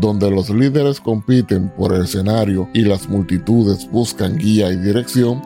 [0.00, 5.42] donde los líderes compiten por el escenario y las multitudes buscan guía y dirección,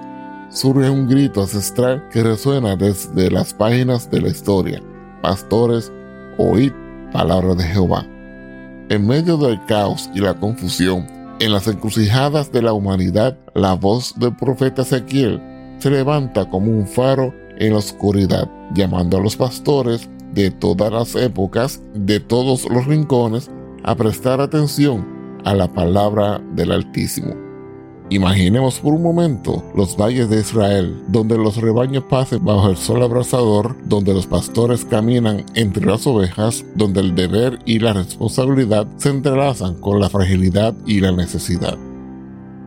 [0.50, 4.82] surge un grito ancestral que resuena desde las páginas de la historia.
[5.22, 5.92] Pastores,
[6.38, 6.72] oíd
[7.12, 8.06] palabra de Jehová.
[8.88, 11.06] En medio del caos y la confusión,
[11.40, 15.40] en las encrucijadas de la humanidad, la voz del profeta Ezequiel
[15.78, 21.14] se levanta como un faro en la oscuridad, llamando a los pastores de todas las
[21.14, 23.50] épocas, de todos los rincones,
[23.86, 25.06] a prestar atención
[25.44, 27.34] a la palabra del Altísimo.
[28.10, 33.02] Imaginemos por un momento los valles de Israel, donde los rebaños pasen bajo el sol
[33.02, 39.10] abrasador, donde los pastores caminan entre las ovejas, donde el deber y la responsabilidad se
[39.10, 41.76] entrelazan con la fragilidad y la necesidad.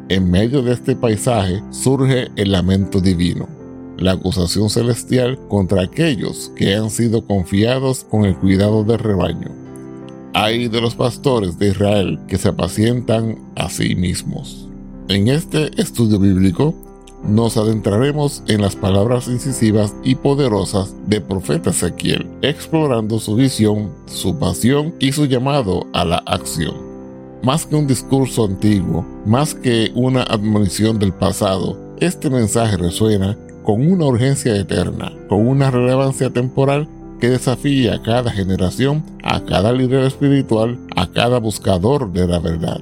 [0.07, 3.47] En medio de este paisaje surge el lamento divino,
[3.97, 9.58] la acusación celestial contra aquellos que han sido confiados con el cuidado del rebaño
[10.33, 14.67] hay de los pastores de Israel que se apacientan a sí mismos.
[15.07, 16.75] En este estudio bíblico
[17.23, 24.37] nos adentraremos en las palabras incisivas y poderosas del profeta Ezequiel, explorando su visión, su
[24.37, 26.75] pasión y su llamado a la acción.
[27.43, 33.85] Más que un discurso antiguo, más que una admonición del pasado, este mensaje resuena con
[33.89, 36.87] una urgencia eterna, con una relevancia temporal
[37.19, 42.81] que desafía a cada generación, a cada líder espiritual, a cada buscador de la verdad.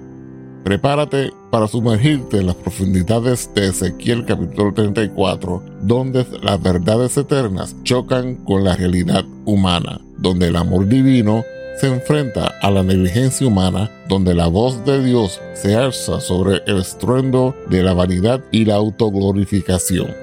[0.63, 8.35] Prepárate para sumergirte en las profundidades de Ezequiel capítulo 34, donde las verdades eternas chocan
[8.43, 11.43] con la realidad humana, donde el amor divino
[11.79, 16.79] se enfrenta a la negligencia humana, donde la voz de Dios se alza sobre el
[16.79, 20.13] estruendo de la vanidad y la autoglorificación.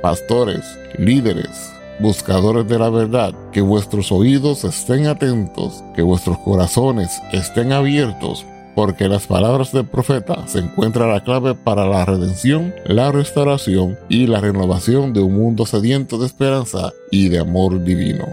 [0.00, 1.72] Pastores, líderes,
[2.02, 9.08] buscadores de la verdad, que vuestros oídos estén atentos, que vuestros corazones estén abiertos, porque
[9.08, 14.40] las palabras del profeta se encuentra la clave para la redención, la restauración y la
[14.40, 18.26] renovación de un mundo sediento de esperanza y de amor divino.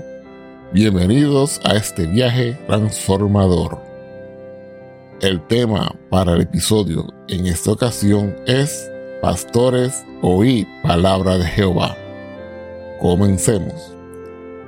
[0.73, 3.79] Bienvenidos a este viaje transformador.
[5.21, 8.89] El tema para el episodio en esta ocasión es
[9.21, 11.97] Pastores, oí palabra de Jehová.
[12.99, 13.95] Comencemos.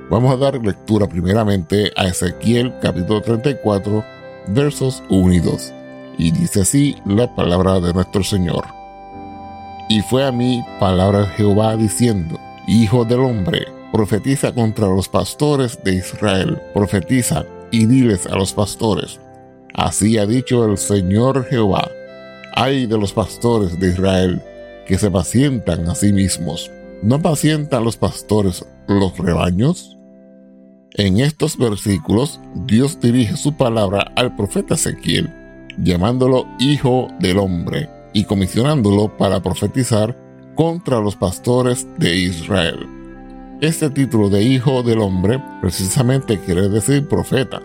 [0.08, 4.02] Vamos a dar lectura primeramente a Ezequiel capítulo 34
[4.48, 5.72] versos 1 y 2.
[6.16, 8.64] Y dice así la palabra de nuestro Señor.
[9.90, 15.78] Y fue a mí palabra de Jehová diciendo, Hijo del hombre, profetiza contra los pastores
[15.84, 19.20] de Israel, profetiza y diles a los pastores.
[19.74, 21.90] Así ha dicho el Señor Jehová,
[22.54, 24.42] ay de los pastores de Israel,
[24.86, 26.70] que se pacientan a sí mismos
[27.02, 29.98] ¿No pacientan los pastores los rebaños?
[30.92, 35.28] En estos versículos, Dios dirige su palabra al profeta Ezequiel,
[35.78, 40.16] llamándolo Hijo del Hombre y comisionándolo para profetizar
[40.54, 42.86] contra los pastores de Israel.
[43.60, 47.60] Este título de Hijo del Hombre precisamente quiere decir profeta.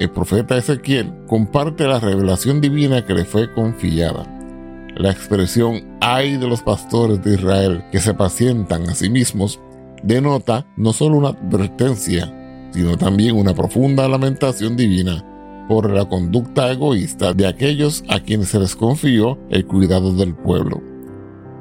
[0.00, 4.26] El profeta Ezequiel comparte la revelación divina que le fue confiada.
[4.96, 9.58] La expresión hay de los pastores de Israel que se pacientan a sí mismos
[10.02, 12.30] denota no solo una advertencia,
[12.72, 15.24] sino también una profunda lamentación divina
[15.66, 20.82] por la conducta egoísta de aquellos a quienes se les confió el cuidado del pueblo.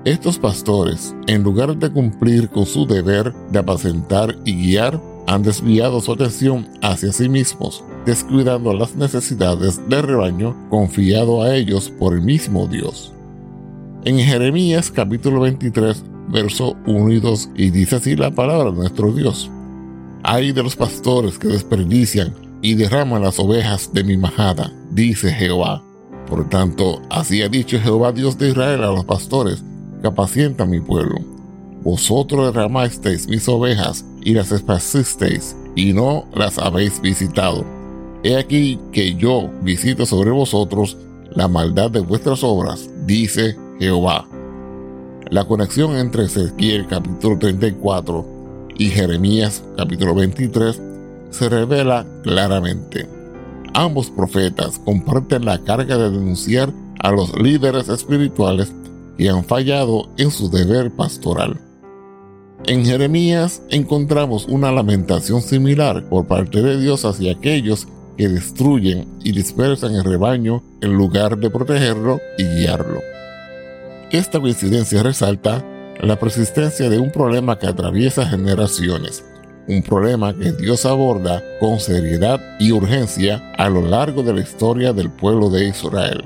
[0.03, 6.01] Estos pastores, en lugar de cumplir con su deber de apacentar y guiar, han desviado
[6.01, 12.23] su atención hacia sí mismos, descuidando las necesidades del rebaño confiado a ellos por el
[12.23, 13.12] mismo Dios.
[14.05, 19.13] En Jeremías capítulo 23, verso 1 y 2, y dice así la palabra de nuestro
[19.13, 19.49] Dios.
[20.23, 25.81] Hay de los pastores que desperdician y derraman las ovejas de mi majada, dice Jehová.
[26.27, 29.63] Por tanto, así ha dicho Jehová Dios de Israel a los pastores
[30.01, 31.21] que apacientan mi pueblo.
[31.81, 37.63] Vosotros derramasteis mis ovejas y las esparcisteis, y no las habéis visitado.
[38.21, 40.97] He aquí que yo visito sobre vosotros
[41.33, 44.27] la maldad de vuestras obras, dice Jehová.
[45.29, 48.25] La conexión entre Ezequiel capítulo 34
[48.77, 50.81] y Jeremías capítulo 23
[51.31, 53.07] se revela claramente.
[53.73, 58.71] Ambos profetas comparten la carga de denunciar a los líderes espirituales
[59.17, 61.59] que han fallado en su deber pastoral.
[62.65, 67.87] En Jeremías encontramos una lamentación similar por parte de Dios hacia aquellos
[68.17, 73.12] que destruyen y dispersan el rebaño en lugar de protegerlo y guiarlo.
[74.13, 75.61] Esta coincidencia resalta
[75.99, 79.25] la persistencia de un problema que atraviesa generaciones
[79.67, 84.93] un problema que Dios aborda con seriedad y urgencia a lo largo de la historia
[84.93, 86.23] del pueblo de Israel.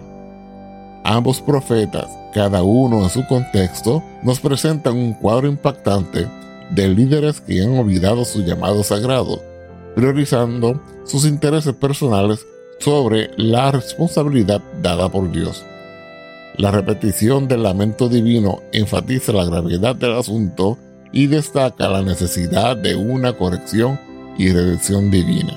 [1.03, 6.27] Ambos profetas, cada uno en su contexto, nos presentan un cuadro impactante
[6.71, 9.41] de líderes que han olvidado su llamado sagrado,
[9.95, 12.45] priorizando sus intereses personales
[12.79, 15.63] sobre la responsabilidad dada por Dios.
[16.57, 20.80] La repetición del lamento divino enfatiza la gravedad del asunto
[21.12, 24.00] y destaca la necesidad de una corrección
[24.39, 25.54] y redención divina.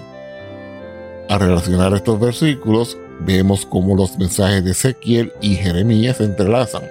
[1.31, 6.83] Al relacionar estos versículos, vemos cómo los mensajes de Ezequiel y Jeremías se entrelazan,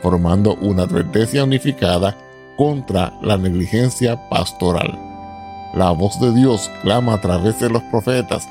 [0.00, 2.16] formando una advertencia unificada
[2.56, 4.98] contra la negligencia pastoral.
[5.74, 8.48] La voz de Dios clama a través de los profetas,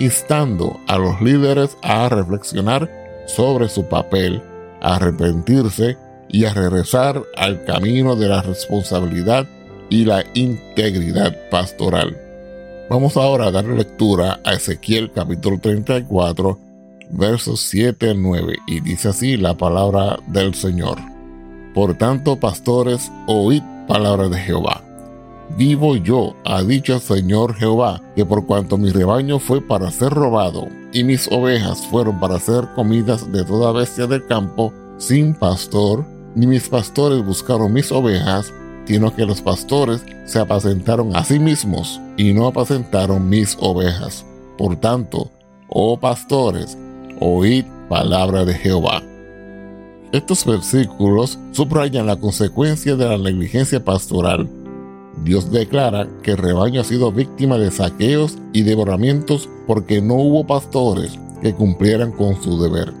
[0.00, 2.90] instando a los líderes a reflexionar
[3.26, 4.42] sobre su papel,
[4.86, 5.98] a arrepentirse
[6.28, 9.44] y a regresar al camino de la responsabilidad
[9.90, 12.16] y la integridad pastoral.
[12.88, 16.58] Vamos ahora a dar lectura a Ezequiel capítulo 34,
[17.10, 20.98] versos 7 al 9, y dice así la palabra del Señor.
[21.74, 24.82] Por tanto, pastores, oíd palabra de Jehová.
[25.56, 30.12] Vivo yo, ha dicho el Señor Jehová, que por cuanto mi rebaño fue para ser
[30.12, 36.06] robado, y mis ovejas fueron para ser comidas de toda bestia del campo, sin pastor,
[36.34, 38.50] ni mis pastores buscaron mis ovejas,
[38.86, 44.24] sino que los pastores se apacentaron a sí mismos y no apacentaron mis ovejas.
[44.56, 45.30] Por tanto,
[45.68, 46.78] oh pastores,
[47.20, 49.02] oíd palabra de Jehová.
[50.12, 54.48] Estos versículos subrayan la consecuencia de la negligencia pastoral.
[55.24, 60.46] Dios declara que el rebaño ha sido víctima de saqueos y devoramientos porque no hubo
[60.46, 62.92] pastores que cumplieran con su deber.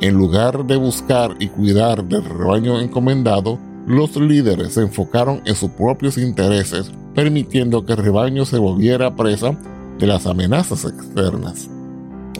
[0.00, 5.70] En lugar de buscar y cuidar del rebaño encomendado, los líderes se enfocaron en sus
[5.70, 9.56] propios intereses, permitiendo que el rebaño se volviera presa
[9.98, 11.68] de las amenazas externas.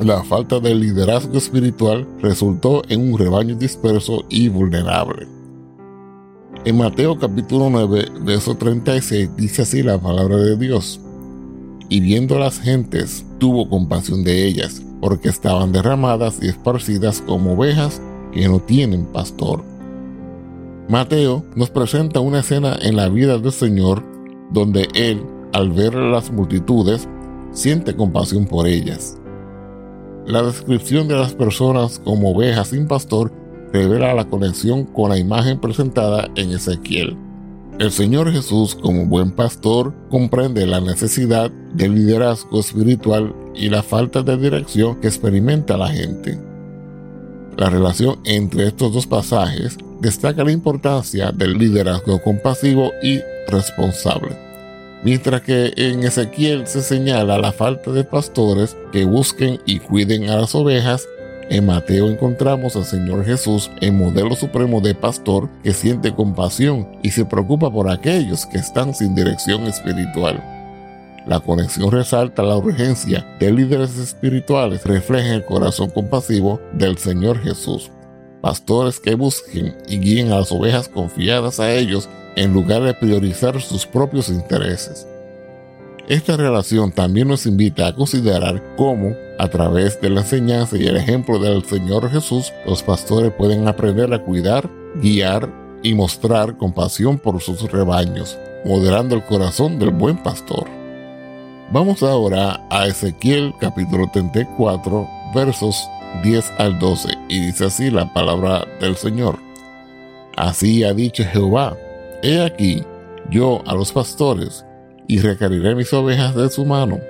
[0.03, 5.27] La falta de liderazgo espiritual resultó en un rebaño disperso y vulnerable.
[6.67, 11.01] En Mateo capítulo 9, verso 36 dice así la palabra de Dios.
[11.89, 18.03] Y viendo las gentes, tuvo compasión de ellas porque estaban derramadas y esparcidas como ovejas
[18.35, 19.63] que no tienen pastor.
[20.91, 24.05] Mateo nos presenta una escena en la vida del Señor
[24.51, 25.25] donde Él,
[25.55, 27.09] al ver las multitudes,
[27.53, 29.17] siente compasión por ellas.
[30.27, 33.33] La descripción de las personas como ovejas sin pastor
[33.73, 37.17] revela la conexión con la imagen presentada en Ezequiel.
[37.79, 44.23] El Señor Jesús, como buen pastor, comprende la necesidad de liderazgo espiritual y la falta
[44.23, 46.39] de dirección que experimenta la gente.
[47.57, 54.37] La relación entre estos dos pasajes destaca la importancia del liderazgo compasivo y responsable,
[55.05, 60.37] mientras que en Ezequiel se señala la falta de pastores que busquen y cuiden a
[60.37, 61.07] las ovejas
[61.51, 67.11] en Mateo encontramos al Señor Jesús en modelo supremo de pastor que siente compasión y
[67.11, 70.43] se preocupa por aquellos que están sin dirección espiritual.
[71.27, 77.91] La conexión resalta la urgencia de líderes espirituales, refleja el corazón compasivo del Señor Jesús.
[78.41, 83.61] Pastores que busquen y guíen a las ovejas confiadas a ellos en lugar de priorizar
[83.61, 85.07] sus propios intereses.
[86.11, 90.97] Esta relación también nos invita a considerar cómo, a través de la enseñanza y el
[90.97, 95.49] ejemplo del Señor Jesús, los pastores pueden aprender a cuidar, guiar
[95.85, 100.65] y mostrar compasión por sus rebaños, moderando el corazón del buen pastor.
[101.71, 105.89] Vamos ahora a Ezequiel capítulo 34 versos
[106.25, 109.39] 10 al 12 y dice así la palabra del Señor.
[110.37, 111.77] Así ha dicho Jehová,
[112.25, 112.83] he aquí,
[113.31, 114.65] yo a los pastores,
[115.11, 117.01] y recariré mis ovejas de su mano,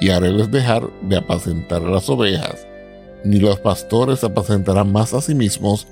[0.00, 2.68] y haréles dejar de apacentar las ovejas.
[3.24, 5.88] Ni los pastores apacentarán más a sí mismos,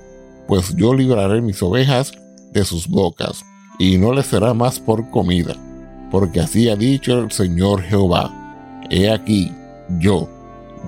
[0.46, 2.12] pues yo libraré mis ovejas
[2.52, 3.44] de sus bocas,
[3.80, 5.56] y no les será más por comida,
[6.12, 8.32] porque así ha dicho el Señor Jehová.
[8.88, 9.50] He aquí,
[9.98, 10.28] yo,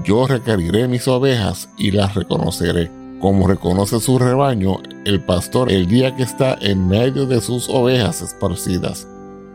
[0.05, 6.15] yo recariré mis ovejas y las reconoceré, como reconoce su rebaño el pastor el día
[6.15, 9.09] que está en medio de sus ovejas esparcidas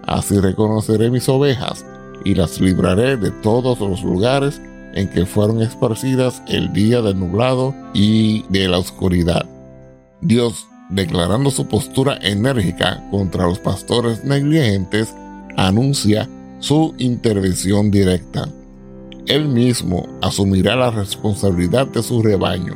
[0.05, 1.86] Así reconoceré mis ovejas
[2.25, 4.62] y las libraré de todos los lugares
[4.93, 9.45] en que fueron esparcidas el día del nublado y de la oscuridad.
[10.22, 15.13] Dios, declarando su postura enérgica contra los pastores negligentes,
[15.57, 16.29] anuncia
[16.60, 18.48] su intervención directa.
[19.25, 22.75] Él mismo asumirá la responsabilidad de su rebaño.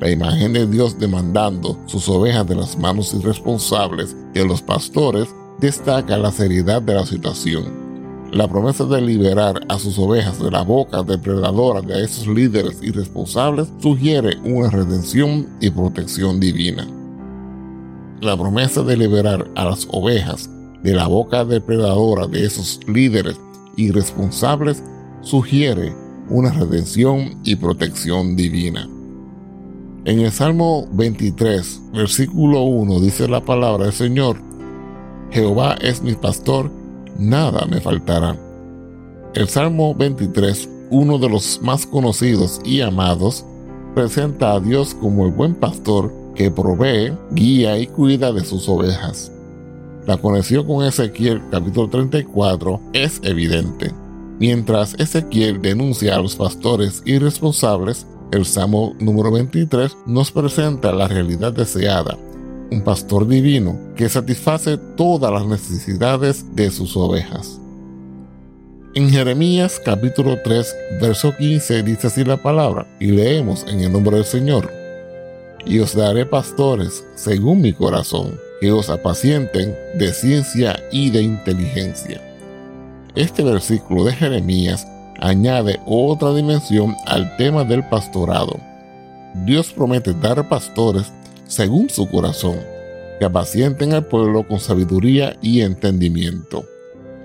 [0.00, 5.28] La imagen de Dios demandando sus ovejas de las manos irresponsables de los pastores
[5.60, 7.84] destaca la seriedad de la situación.
[8.32, 13.68] La promesa de liberar a sus ovejas de la boca depredadora de esos líderes irresponsables
[13.80, 16.86] sugiere una redención y protección divina.
[18.20, 20.50] La promesa de liberar a las ovejas
[20.82, 23.36] de la boca depredadora de esos líderes
[23.76, 24.82] irresponsables
[25.22, 25.92] sugiere
[26.28, 28.88] una redención y protección divina.
[30.06, 34.38] En el Salmo 23, versículo 1 dice la palabra del Señor,
[35.34, 36.70] Jehová es mi pastor,
[37.18, 38.36] nada me faltará.
[39.34, 43.44] El Salmo 23, uno de los más conocidos y amados,
[43.96, 49.32] presenta a Dios como el buen pastor que provee, guía y cuida de sus ovejas.
[50.06, 53.90] La conexión con Ezequiel capítulo 34 es evidente.
[54.38, 61.52] Mientras Ezequiel denuncia a los pastores irresponsables, el Salmo número 23 nos presenta la realidad
[61.52, 62.16] deseada
[62.70, 67.60] un pastor divino que satisface todas las necesidades de sus ovejas.
[68.94, 74.16] En Jeremías capítulo 3, verso 15 dice así la palabra, y leemos en el nombre
[74.16, 74.70] del Señor,
[75.66, 82.20] y os daré pastores según mi corazón, que os apacienten de ciencia y de inteligencia.
[83.14, 84.86] Este versículo de Jeremías
[85.20, 88.58] añade otra dimensión al tema del pastorado.
[89.44, 91.12] Dios promete dar pastores
[91.54, 92.58] según su corazón,
[93.20, 96.64] que apacienten al pueblo con sabiduría y entendimiento.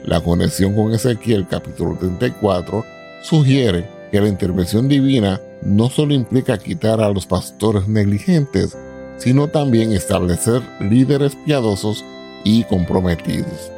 [0.06, 2.86] La conexión con Ezequiel capítulo 34
[3.24, 8.78] sugiere que la intervención divina no solo implica quitar a los pastores negligentes,
[9.18, 12.06] sino también establecer líderes piadosos
[12.44, 13.72] y comprometidos.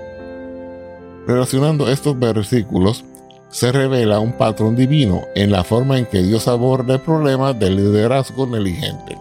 [1.27, 3.05] Relacionando estos versículos,
[3.49, 7.77] se revela un patrón divino en la forma en que Dios aborda el problema del
[7.77, 9.17] liderazgo negligente.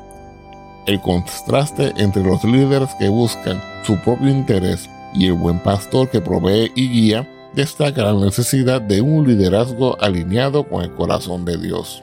[0.86, 6.20] El contraste entre los líderes que buscan su propio interés y el buen pastor que
[6.20, 12.02] provee y guía destaca la necesidad de un liderazgo alineado con el corazón de Dios.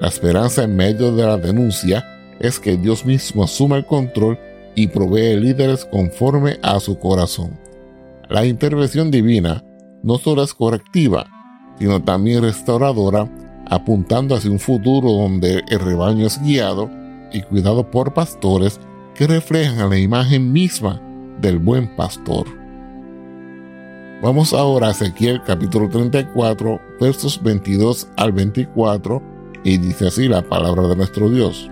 [0.00, 2.04] La esperanza en medio de la denuncia
[2.40, 4.38] es que Dios mismo asuma el control
[4.74, 7.58] y provee líderes conforme a su corazón.
[8.28, 9.64] La intervención divina
[10.02, 11.26] no solo es correctiva,
[11.78, 13.28] sino también restauradora,
[13.66, 16.90] apuntando hacia un futuro donde el rebaño es guiado
[17.34, 18.80] y cuidado por pastores
[19.14, 21.00] que reflejan la imagen misma
[21.40, 22.46] del buen pastor.
[24.22, 29.20] Vamos ahora a Ezequiel capítulo 34 versos 22 al 24
[29.64, 31.68] y dice así la palabra de nuestro Dios.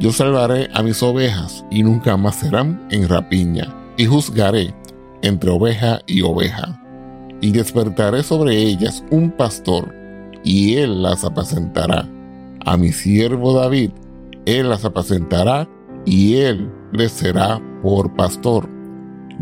[0.00, 4.74] Yo salvaré a mis ovejas y nunca más serán en rapiña y juzgaré
[5.22, 6.80] entre oveja y oveja
[7.40, 9.94] y despertaré sobre ellas un pastor
[10.42, 12.08] y él las apacentará.
[12.66, 13.90] A mi siervo David
[14.46, 15.68] él las apacentará
[16.04, 18.68] y Él les será por pastor.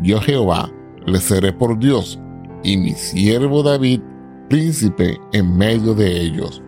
[0.02, 0.70] Yo Jehová
[1.06, 2.18] les seré por Dios
[2.62, 4.00] y mi siervo David
[4.48, 6.62] príncipe en medio de ellos.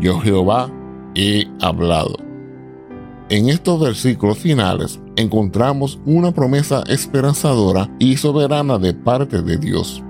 [0.00, 0.70] Yo Jehová
[1.14, 2.16] he hablado.
[3.28, 10.02] En estos versículos finales encontramos una promesa esperanzadora y soberana de parte de Dios.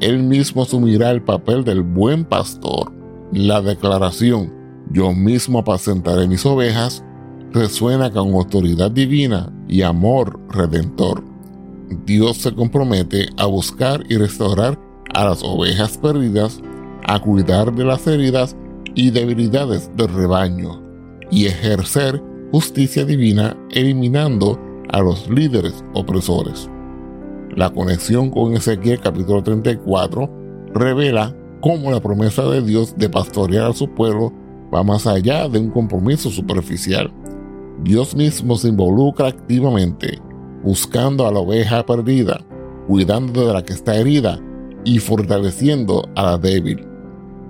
[0.00, 2.92] Él mismo asumirá el papel del buen pastor.
[3.32, 4.52] La declaración,
[4.90, 7.04] yo mismo apacentaré mis ovejas,
[7.54, 11.22] resuena con autoridad divina y amor redentor.
[12.04, 14.76] Dios se compromete a buscar y restaurar
[15.14, 16.60] a las ovejas perdidas,
[17.06, 18.56] a cuidar de las heridas
[18.96, 20.82] y debilidades del rebaño,
[21.30, 22.20] y ejercer
[22.50, 26.68] justicia divina eliminando a los líderes opresores.
[27.54, 30.28] La conexión con Ezequiel capítulo 34
[30.74, 34.32] revela cómo la promesa de Dios de pastorear a su pueblo
[34.74, 37.12] va más allá de un compromiso superficial.
[37.82, 40.18] Dios mismo se involucra activamente,
[40.62, 42.40] buscando a la oveja perdida,
[42.86, 44.40] cuidando de la que está herida
[44.84, 46.86] y fortaleciendo a la débil.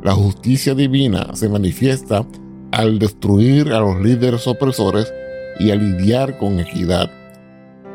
[0.02, 2.26] La justicia divina se manifiesta
[2.72, 5.12] al destruir a los líderes opresores
[5.58, 7.10] y a lidiar con equidad.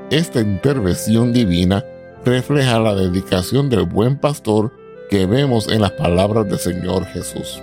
[0.10, 1.84] Esta intervención divina
[2.26, 4.74] refleja la dedicación del buen pastor
[5.10, 7.62] que vemos en las palabras del Señor Jesús.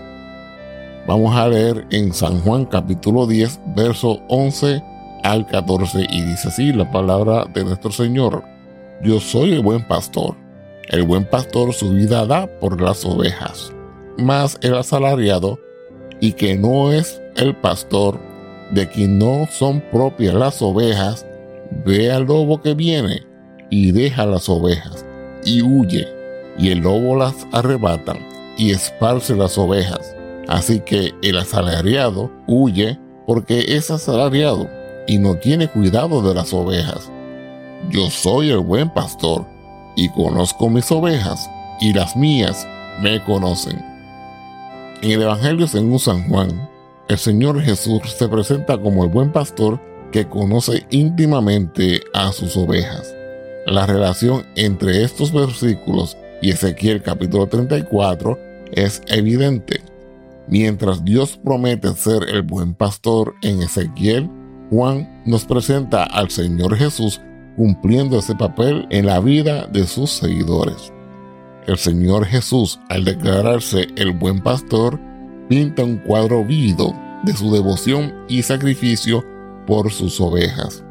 [1.07, 4.83] Vamos a leer en San Juan capítulo 10, verso 11
[5.23, 8.43] al 14 y dice así la palabra de nuestro Señor.
[9.05, 10.35] Yo soy el buen pastor.
[10.89, 13.73] El buen pastor su vida da por las ovejas.
[14.19, 15.61] Mas el asalariado,
[16.21, 18.19] y que no es el pastor,
[18.73, 21.25] de quien no son propias las ovejas,
[21.85, 23.23] ve al lobo que viene
[23.71, 25.07] y deja las ovejas
[25.45, 26.09] y huye,
[26.59, 28.17] y el lobo las arrebata
[28.59, 30.16] y esparce las ovejas
[30.49, 34.69] Así que el asalariado huye porque es asalariado
[35.07, 37.11] y no tiene cuidado de las ovejas.
[37.91, 39.47] Yo soy el buen pastor
[39.97, 41.49] y conozco mis ovejas
[41.81, 42.67] y las mías
[43.01, 43.85] me conocen.
[45.03, 46.69] En el Evangelio según San Juan,
[47.09, 53.15] el Señor Jesús se presenta como el buen pastor que conoce íntimamente a sus ovejas.
[53.67, 58.39] La relación entre estos versículos y Ezequiel capítulo 34
[58.73, 59.81] es evidente.
[60.49, 64.31] Mientras Dios promete ser el buen pastor en Ezequiel,
[64.71, 67.21] Juan nos presenta al Señor Jesús
[67.57, 70.93] cumpliendo ese papel en la vida de sus seguidores.
[71.67, 75.01] El Señor Jesús, al declararse el buen pastor,
[75.49, 76.95] pinta un cuadro vívido
[77.25, 79.25] de su devoción y sacrificio
[79.67, 80.85] por sus ovejas.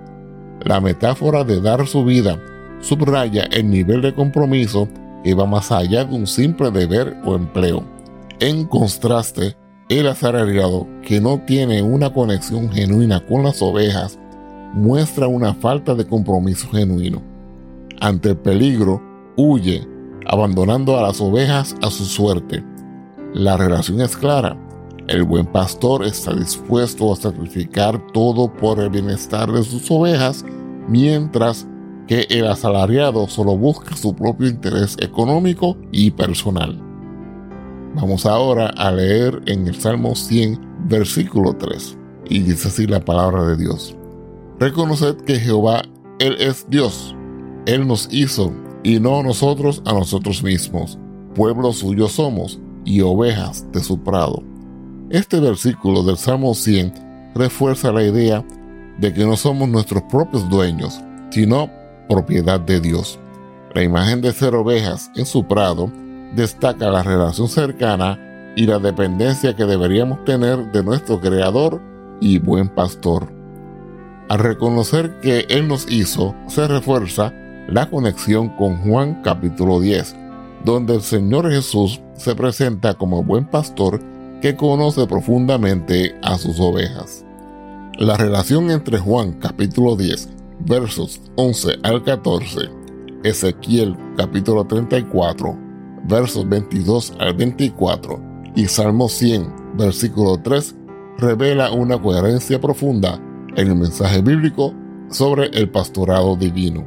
[0.65, 2.37] La metáfora de dar su vida
[2.81, 4.89] subraya el nivel de compromiso
[5.23, 7.94] que va más allá de un simple deber o empleo.
[8.41, 9.55] En contraste,
[9.87, 14.19] el asalariado, que no tiene una conexión genuina con las ovejas,
[14.73, 17.21] muestra una falta de compromiso genuino.
[18.01, 19.01] Ante el peligro,
[19.37, 19.87] huye,
[20.27, 22.61] abandonando a las ovejas a su suerte.
[23.33, 24.57] La relación es clara.
[25.07, 30.43] El buen pastor está dispuesto a sacrificar todo por el bienestar de sus ovejas,
[30.89, 31.67] mientras
[32.05, 36.84] que el asalariado solo busca su propio interés económico y personal.
[37.95, 41.97] Vamos ahora a leer en el Salmo 100, versículo 3.
[42.29, 43.95] Y dice así la palabra de Dios.
[44.59, 45.83] Reconoced que Jehová,
[46.19, 47.15] Él es Dios.
[47.65, 48.51] Él nos hizo
[48.83, 50.99] y no nosotros a nosotros mismos.
[51.35, 54.43] Pueblo suyo somos y ovejas de su prado.
[55.09, 58.45] Este versículo del Salmo 100 refuerza la idea
[58.99, 61.69] de que no somos nuestros propios dueños, sino
[62.09, 63.19] propiedad de Dios.
[63.73, 65.89] La imagen de ser ovejas en su prado
[66.35, 71.81] destaca la relación cercana y la dependencia que deberíamos tener de nuestro Creador
[72.19, 73.31] y buen pastor.
[74.29, 77.33] Al reconocer que Él nos hizo, se refuerza
[77.67, 80.15] la conexión con Juan capítulo 10,
[80.63, 84.01] donde el Señor Jesús se presenta como buen pastor
[84.41, 87.25] que conoce profundamente a sus ovejas.
[87.97, 92.69] La relación entre Juan capítulo 10, versos 11 al 14,
[93.23, 95.64] Ezequiel capítulo 34,
[96.07, 98.19] versos 22 al 24
[98.55, 100.75] y Salmo 100, versículo 3,
[101.17, 103.19] revela una coherencia profunda
[103.55, 104.73] en el mensaje bíblico
[105.09, 106.85] sobre el pastorado divino.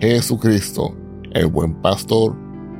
[0.00, 0.94] Jesucristo,
[1.32, 2.36] el buen pastor,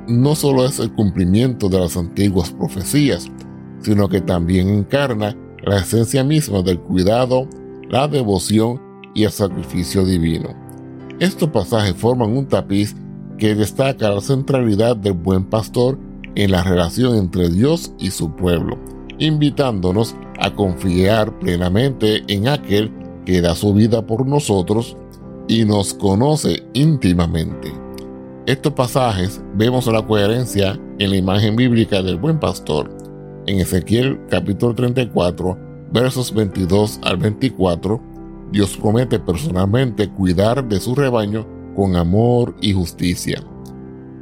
[0.08, 3.30] no solo es el cumplimiento de las antiguas profecías,
[3.80, 7.48] sino que también encarna la esencia misma del cuidado,
[7.90, 8.80] la devoción
[9.14, 10.54] y el sacrificio divino.
[11.20, 12.94] Estos pasajes forman un tapiz
[13.38, 15.98] que destaca la centralidad del buen pastor
[16.34, 18.78] en la relación entre Dios y su pueblo,
[19.18, 22.92] invitándonos a confiar plenamente en aquel
[23.24, 24.96] que da su vida por nosotros
[25.48, 27.72] y nos conoce íntimamente.
[28.46, 32.90] Estos pasajes vemos la coherencia en la imagen bíblica del buen pastor.
[33.46, 35.58] En Ezequiel capítulo 34,
[35.92, 38.00] versos 22 al 24,
[38.52, 43.40] Dios promete personalmente cuidar de su rebaño con amor y justicia.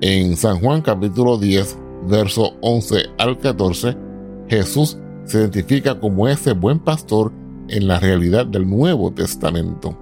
[0.02, 3.96] En San Juan capítulo 10, verso 11 al 14,
[4.46, 7.32] Jesús se identifica como ese buen pastor
[7.68, 9.98] en la realidad del Nuevo Testamento.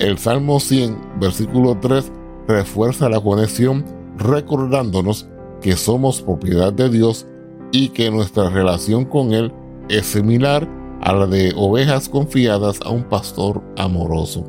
[0.00, 2.10] El Salmo 100, versículo 3,
[2.48, 3.84] refuerza la conexión
[4.18, 5.28] recordándonos
[5.62, 7.24] que somos propiedad de Dios
[7.70, 9.52] y que nuestra relación con Él
[9.88, 10.68] es similar
[11.02, 14.44] a la de ovejas confiadas a un pastor amoroso.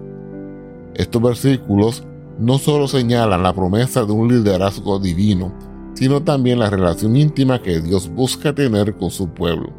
[0.95, 2.03] Estos versículos
[2.39, 5.53] no solo señalan la promesa de un liderazgo divino,
[5.93, 9.71] sino también la relación íntima que Dios busca tener con su pueblo.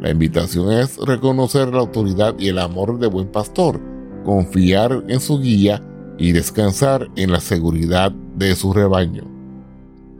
[0.00, 3.80] La invitación es reconocer la autoridad y el amor de buen pastor,
[4.24, 5.82] confiar en su guía
[6.18, 9.24] y descansar en la seguridad de su rebaño.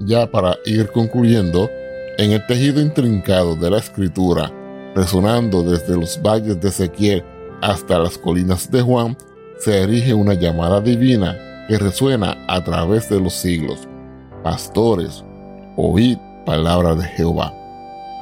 [0.01, 1.70] Ya para ir concluyendo,
[2.18, 4.51] en el tejido intrincado de la escritura,
[4.94, 7.22] resonando desde los valles de Ezequiel
[7.61, 9.16] hasta las colinas de Juan,
[9.59, 11.37] se erige una llamada divina
[11.68, 13.88] que resuena a través de los siglos.
[14.42, 15.24] Pastores,
[15.76, 17.52] oíd palabra de Jehová.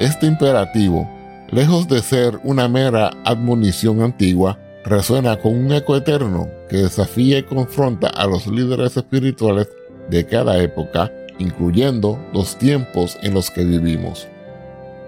[0.00, 1.08] Este imperativo,
[1.50, 7.42] lejos de ser una mera admonición antigua, resuena con un eco eterno que desafía y
[7.42, 9.68] confronta a los líderes espirituales
[10.10, 14.28] de cada época, incluyendo los tiempos en los que vivimos.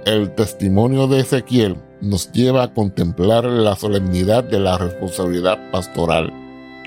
[0.04, 6.32] El testimonio de Ezequiel nos lleva a contemplar la solemnidad de la responsabilidad pastoral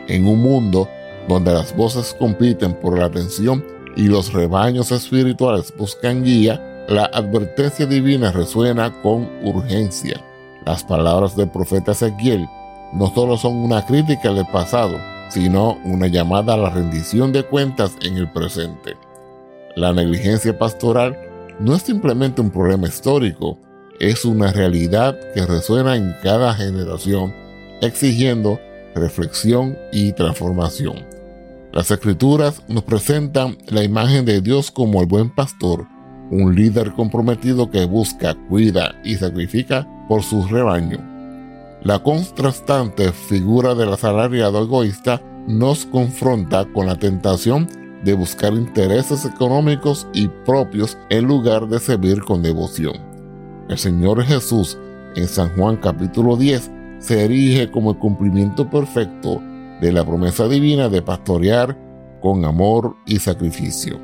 [0.07, 0.87] en un mundo
[1.29, 3.63] donde las voces compiten por la atención
[3.95, 10.19] y los rebaños espirituales buscan guía, la advertencia divina resuena con urgencia.
[10.65, 12.47] Las palabras del profeta Ezequiel
[12.93, 14.97] no solo son una crítica del pasado,
[15.29, 18.97] sino una llamada a la rendición de cuentas en el presente.
[19.75, 21.15] La negligencia pastoral
[21.59, 23.59] no es simplemente un problema histórico,
[23.99, 27.35] es una realidad que resuena en cada generación,
[27.81, 28.59] exigiendo
[28.95, 31.18] reflexión y transformación.
[31.71, 35.85] Las escrituras nos presentan la imagen de Dios como el buen pastor,
[36.31, 40.97] un líder comprometido que busca, cuida y sacrifica por su rebaño.
[41.83, 47.67] La contrastante figura del asalariado egoísta nos confronta con la tentación
[48.03, 52.95] de buscar intereses económicos y propios en lugar de servir con devoción.
[53.69, 54.79] El Señor Jesús
[55.15, 59.39] en San Juan capítulo 10 se erige como el cumplimiento perfecto
[59.81, 61.77] de la promesa divina de pastorear
[62.21, 63.99] con amor y sacrificio.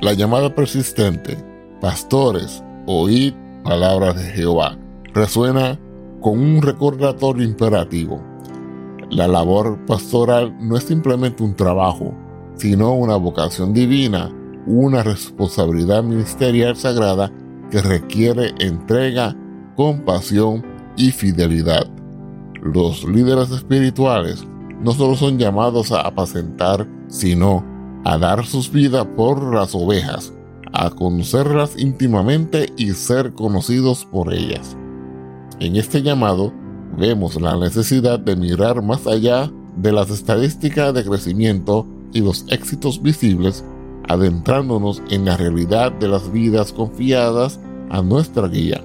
[0.00, 1.36] La llamada persistente,
[1.80, 4.76] pastores, oíd palabras de Jehová,
[5.14, 5.78] resuena
[6.20, 8.20] con un recordatorio imperativo.
[9.10, 12.14] La labor pastoral no es simplemente un trabajo,
[12.56, 14.30] sino una vocación divina,
[14.66, 17.30] una responsabilidad ministerial sagrada
[17.70, 19.36] que requiere entrega,
[19.76, 20.64] compasión
[20.96, 21.86] y fidelidad.
[22.62, 24.46] Los líderes espirituales
[24.80, 27.64] no solo son llamados a apacentar, sino
[28.04, 30.32] a dar sus vidas por las ovejas,
[30.72, 34.76] a conocerlas íntimamente y ser conocidos por ellas.
[35.58, 36.52] En este llamado
[36.96, 43.02] vemos la necesidad de mirar más allá de las estadísticas de crecimiento y los éxitos
[43.02, 43.64] visibles,
[44.08, 47.58] adentrándonos en la realidad de las vidas confiadas
[47.90, 48.84] a nuestra guía.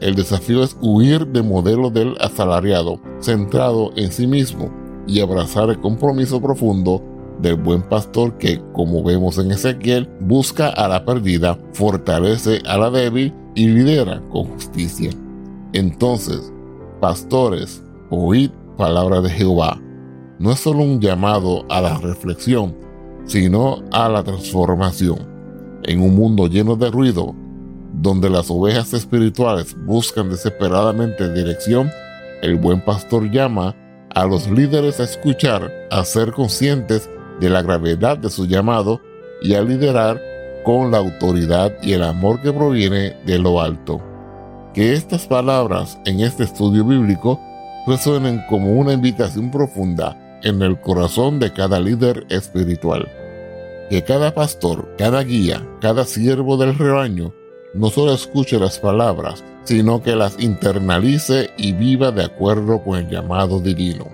[0.00, 4.70] El desafío es huir del modelo del asalariado, centrado en sí mismo,
[5.06, 7.02] y abrazar el compromiso profundo
[7.42, 12.90] del buen pastor que, como vemos en Ezequiel, busca a la perdida, fortalece a la
[12.90, 15.10] débil y lidera con justicia.
[15.72, 16.50] Entonces,
[17.00, 19.78] pastores, oíd palabra de Jehová.
[20.38, 22.74] No es solo un llamado a la reflexión,
[23.26, 25.18] sino a la transformación.
[25.82, 27.34] En un mundo lleno de ruido,
[28.00, 31.90] donde las ovejas espirituales buscan desesperadamente dirección,
[32.40, 33.76] el buen pastor llama
[34.14, 37.10] a los líderes a escuchar, a ser conscientes
[37.40, 39.00] de la gravedad de su llamado
[39.42, 40.20] y a liderar
[40.64, 44.00] con la autoridad y el amor que proviene de lo alto.
[44.72, 47.38] Que estas palabras en este estudio bíblico
[47.86, 53.06] resuenen como una invitación profunda en el corazón de cada líder espiritual.
[53.90, 57.34] Que cada pastor, cada guía, cada siervo del rebaño
[57.74, 63.08] no solo escuche las palabras, sino que las internalice y viva de acuerdo con el
[63.08, 64.06] llamado divino.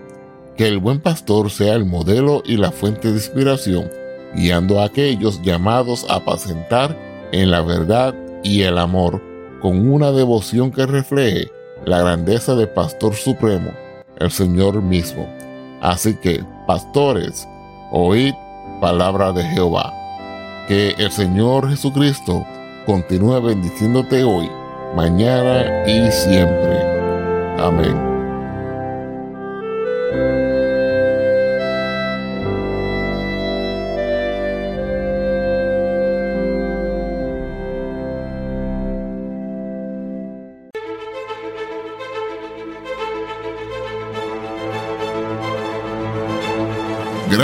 [0.57, 3.91] Que el buen pastor sea el modelo y la fuente de inspiración,
[4.35, 6.97] guiando a aquellos llamados a apacentar
[7.33, 9.23] en la verdad y el amor,
[9.61, 11.51] con una devoción que refleje
[11.85, 13.71] la grandeza del Pastor Supremo,
[14.19, 15.27] el Señor mismo.
[15.81, 17.47] Así que, pastores,
[17.93, 18.35] oíd
[18.81, 19.93] palabra de Jehová.
[20.69, 22.45] Que el Señor Jesucristo
[22.87, 24.49] continúa bendiciéndote hoy,
[24.95, 26.81] mañana y siempre.
[27.59, 28.06] Amén.